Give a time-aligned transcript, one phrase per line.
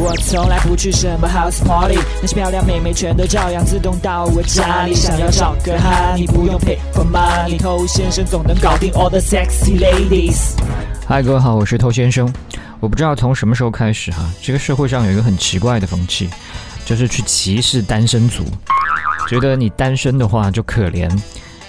[0.00, 4.94] 我从来不去什么 house party，那些漂亮妹妹全都照样自动到我家里。
[4.94, 10.52] 想要找个哈，你不用 pay for money，偷先生总能搞定 all the sexy ladies。
[11.04, 12.32] 嗨，各位好，我是偷先生。
[12.78, 16.30] 我不知道从什么时候开始哈，这个社会上有一个很奇怪的风气，
[16.86, 18.44] 就是去歧视单身族，
[19.28, 21.10] 觉得你单身的话就可怜，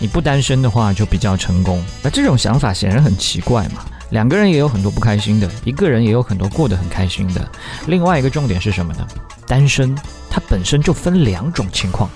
[0.00, 1.80] 你不单身的话就比较成功。
[2.02, 3.84] 那这种想法显然很奇怪嘛。
[4.10, 7.48] 两个人也有很多不开心的，一个人也有很多过得很开心的。
[7.86, 9.06] 另外一个重点是什么呢？
[9.46, 9.96] 单身
[10.30, 12.08] 它本身就分两种情况，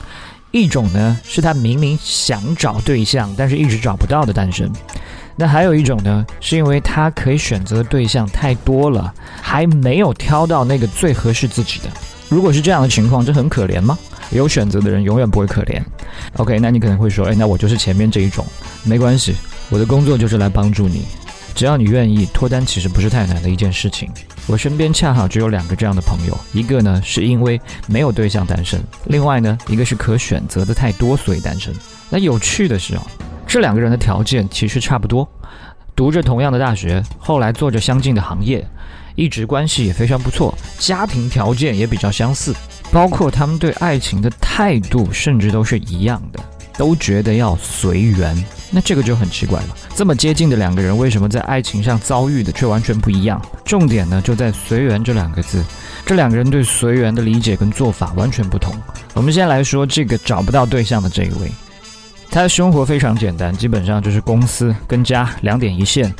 [0.51, 4.70] 一种呢是他明明想找对象，但是一直找不到的单身。
[5.37, 11.88] 那还有一种呢，是因为他可以选择的对象太多了，还没有挑到那个最合适自己的。
[12.29, 13.98] 如果是这样的情况，这很可怜吗？
[14.30, 15.82] 有选择的人永远不会可怜。
[16.37, 18.45] OK，那你可能会说，哎，那我就是前面这一种，
[18.84, 19.34] 没关系，
[19.70, 21.07] 我的工作就是来帮助你，
[21.54, 24.10] 只要你愿意脱单，其实不是太难的一件事情。
[24.46, 31.74] 我身边恰好只有两个这样的朋友，一个呢是因为没有对象单身，另外呢一个是可选择的太多所以单身。
[32.09, 33.07] 那有趣的是啊。
[33.46, 35.29] 这两个人的条件其实差不多，
[35.96, 38.64] 读着同样的大学，后来做着相近的行业，
[39.16, 42.54] 一直关系也非常不错，家庭条件也比较相似，
[42.92, 46.38] 包括他们对爱情的态度甚至都是一样的，
[46.79, 48.37] 都觉得要随缘。
[48.71, 53.40] 那这个就很奇怪了，这么接近的两个人，为什么在爱情上遭遇的却完全不一样？
[53.65, 55.65] 重点呢就在“随缘”这两个字，
[56.07, 58.73] 这两个人对随缘的理解跟做法完全不同。
[59.15, 61.51] 我们先来说这个找不到对象的这一位。
[62.30, 66.15] 他的生活非常简单，基本上就是公司跟家两点一线。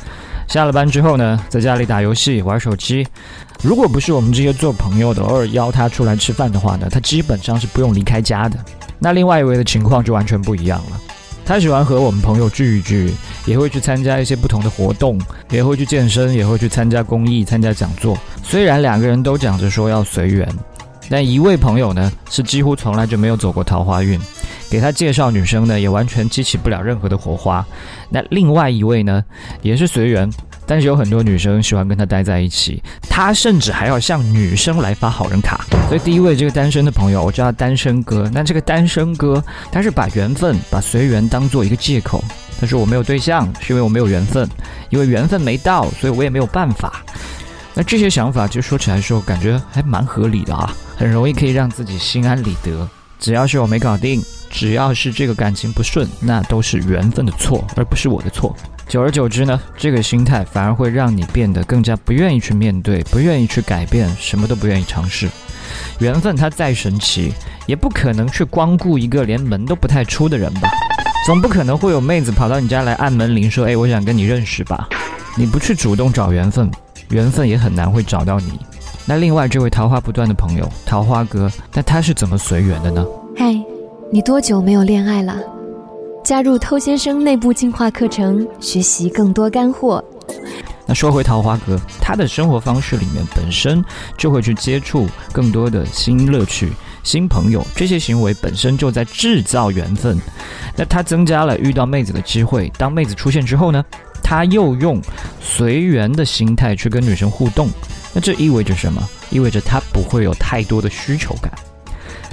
[0.49, 3.07] 下了班之后呢，在家里打游戏、玩手机。
[3.63, 8.59] 如果不是我们这些做朋友的偶尔邀他出来吃饭的话呢，他基本上是不用离开家的。
[8.99, 10.99] 那另外一位的情况就完全不一样了。
[11.45, 13.11] 他喜欢和我们朋友聚一聚，
[13.45, 18.17] 也会去参加一些不同的活动，也会去健身，也会去参加公益、参加讲座。
[18.41, 20.47] 虽然两个人都讲着说要随缘，
[21.09, 24.19] 但一位朋友呢，是几乎从来就没有走过桃花运。
[24.69, 27.65] 给他介绍女生呢，也完全激起不了任何的火花。
[28.09, 29.21] 那另外一位呢，
[29.61, 30.31] 也是随缘，
[30.71, 35.65] 但是有很多女生喜欢跟他待在一起，他甚至还要向女生来发好人卡。
[35.89, 38.31] 所以第一位这个单身的朋友，我叫他单身哥。
[38.33, 42.23] 那这个单身哥，他是把缘分、把随缘当做一个借口。
[42.57, 44.47] 他说我没有对象，是因为我没有缘分，
[44.89, 47.03] 因为缘分没到，所以我也没有办法。
[47.73, 52.87] 那这些想法，其实说起来说，感觉还蛮合理的啊，很容易可以让自己心安理得。
[53.19, 54.23] 只要是我没搞定。
[54.49, 58.55] 只要是这个感情不顺，那都是缘分的错，而不是我的错。
[58.91, 65.29] 久而久之呢，这个心态反而会让你变得更加不愿意去面对，不愿意去改变，什么都不愿意尝试。
[65.99, 67.31] 缘分它再神奇，
[67.65, 70.69] 也不可能去光顾一个连门都不太出的人吧？
[71.25, 74.89] 总不可能会有妹子跑到你家来按门铃说：“哎，我想跟你认识吧？”
[75.39, 76.69] 你不去主动找缘分，
[77.11, 78.59] 缘分也很难会找到你。
[79.05, 83.05] 那另外这位桃花不断的朋友，桃花哥，那他是怎么随缘的呢？
[83.37, 83.57] 嗨。
[84.11, 85.60] 你多久没有恋爱了？
[86.31, 90.01] 加入偷先生内部进化课程，学习更多干货。
[90.85, 93.83] 那说回桃花哥，他的生活方式里面本身
[94.17, 96.71] 就会去接触更多的新乐趣、
[97.03, 100.17] 新朋友，这些行为本身就在制造缘分。
[100.77, 102.71] 那他增加了遇到妹子的机会。
[102.77, 103.83] 当妹子出现之后呢，
[104.23, 105.01] 他又用
[105.41, 107.67] 随缘的心态去跟女生互动。
[108.13, 109.05] 那这意味着什么？
[109.31, 111.51] 意味着他不会有太多的需求感。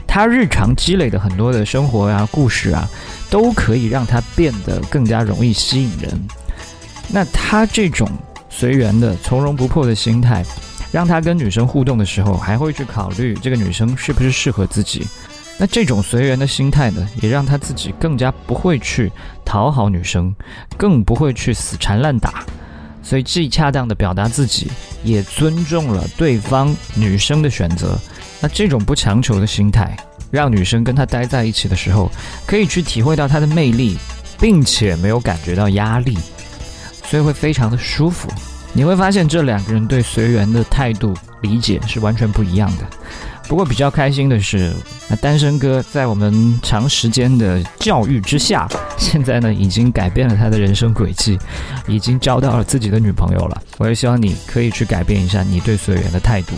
[0.08, 2.88] 他日常积累的很多的生活啊、故事啊，
[3.30, 6.28] 都可以让他变得更加容易吸引人。
[7.08, 8.08] 那他这种
[8.50, 10.44] 随缘的、从容不迫的心态，
[10.90, 15.06] 让他跟女生互动的时候，还会去考虑这个女生是不是适合自己。
[15.58, 19.12] 那这种随缘的心态呢，也让他自己更加不会去
[19.44, 20.34] 讨好女生，
[20.76, 22.44] 更不会去死缠烂打。
[23.02, 24.70] 所以既恰当的表达自己，
[25.02, 27.98] 也尊重了对方女生的选择。
[28.40, 29.96] 那这种不强求的心态，
[30.30, 32.10] 让女生跟他待在一起的时候，
[32.46, 33.96] 可以去体会到他的魅力，
[34.40, 36.16] 并且没有感觉到压力，
[37.04, 38.28] 所以会非常的舒服。
[38.72, 42.84] 你会发现这两个人对随缘的态度理解是完全不一样的。
[43.48, 44.70] 不过比较开心的是，
[45.08, 48.68] 那单身哥在我们长时间的教育之下，
[48.98, 51.38] 现在呢已经改变了他的人生轨迹，
[51.86, 53.62] 已经交到了自己的女朋友了。
[53.78, 56.52] 我也希望你可以去改变一下你对随缘的态度。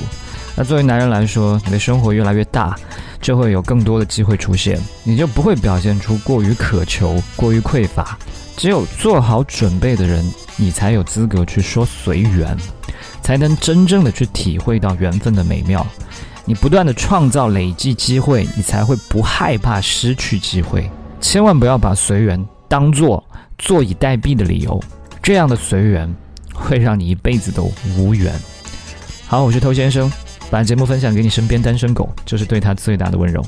[0.60, 2.76] 那作为男人来说，你的生活越来越大，
[3.18, 8.18] 就会有更多的机会出现，你就不会表现出过于渴求、过于匮乏。
[8.58, 10.22] 只有做好准备的人，
[10.58, 12.54] 你才有资格去说随缘，
[13.22, 15.86] 才能真正的去体会到缘分的美妙。
[16.44, 20.90] 你不断的创造、累积机会，你才会不害怕失去机会。
[21.22, 23.24] 千万不要把随缘当做
[23.56, 24.78] 坐以待毙的理由，
[25.22, 26.14] 这样的随缘
[26.52, 28.38] 会让你一辈子都无缘。
[29.26, 30.12] 好，我是偷先生。
[30.50, 33.40] 把节目分享给你身边单身狗，就是对他最大的温柔。